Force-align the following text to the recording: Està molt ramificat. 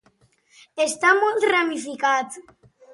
Està 0.87 1.13
molt 1.21 1.47
ramificat. 1.55 2.45